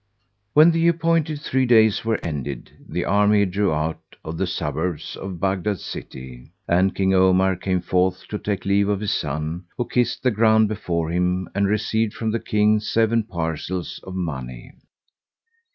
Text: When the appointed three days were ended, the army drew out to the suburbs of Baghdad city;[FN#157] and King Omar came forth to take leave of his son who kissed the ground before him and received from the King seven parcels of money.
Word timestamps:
When 0.53 0.71
the 0.71 0.87
appointed 0.87 1.39
three 1.41 1.67
days 1.67 2.03
were 2.03 2.19
ended, 2.23 2.71
the 2.89 3.05
army 3.05 3.45
drew 3.45 3.71
out 3.71 3.99
to 4.25 4.31
the 4.31 4.47
suburbs 4.47 5.15
of 5.15 5.39
Baghdad 5.39 5.79
city;[FN#157] 5.79 6.49
and 6.69 6.95
King 6.95 7.13
Omar 7.13 7.55
came 7.55 7.81
forth 7.81 8.27
to 8.29 8.39
take 8.39 8.65
leave 8.65 8.89
of 8.89 8.99
his 8.99 9.11
son 9.13 9.65
who 9.77 9.87
kissed 9.87 10.23
the 10.23 10.31
ground 10.31 10.69
before 10.69 11.11
him 11.11 11.47
and 11.53 11.67
received 11.67 12.13
from 12.15 12.31
the 12.31 12.39
King 12.39 12.79
seven 12.79 13.21
parcels 13.21 13.99
of 14.01 14.15
money. 14.15 14.73